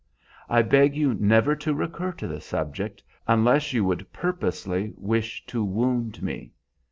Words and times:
I 0.49 0.63
beg 0.63 0.95
you 0.95 1.13
never 1.13 1.55
to 1.57 1.75
recur 1.75 2.11
to 2.13 2.27
the 2.27 2.41
subject, 2.41 3.03
unless 3.27 3.71
you 3.71 3.85
would 3.85 4.11
purposely 4.11 4.93
wish 4.97 5.45
to 5.45 5.63
wound 5.63 6.23
me. 6.23 6.53